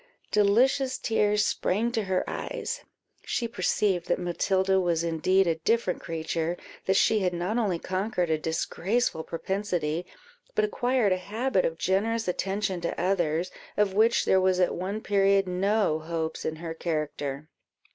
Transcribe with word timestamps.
Delicious 0.31 0.97
tears 0.97 1.45
sprang 1.45 1.91
to 1.91 2.05
her 2.05 2.27
eyes; 2.27 2.81
she 3.23 3.47
perceived 3.47 4.07
that 4.07 4.17
Matilda 4.17 4.79
was 4.79 5.03
indeed 5.03 5.45
a 5.45 5.59
different 5.59 6.01
creature; 6.01 6.57
that 6.87 6.95
she 6.95 7.19
had 7.19 7.33
not 7.35 7.59
only 7.59 7.77
conquered 7.77 8.31
a 8.31 8.39
disgraceful 8.39 9.23
propensity, 9.23 10.07
but 10.55 10.65
acquired 10.65 11.11
a 11.13 11.17
habit 11.17 11.65
of 11.65 11.77
generous 11.77 12.27
attention 12.27 12.81
to 12.81 12.99
others, 12.99 13.51
of 13.77 13.93
which 13.93 14.25
there 14.25 14.41
was 14.41 14.59
at 14.59 14.73
one 14.73 15.01
period 15.01 15.47
no 15.47 15.99
hopes 15.99 16.45
in 16.45 16.55
her 16.55 16.73
character. 16.73 17.47